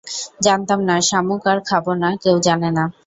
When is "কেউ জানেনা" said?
2.23-2.83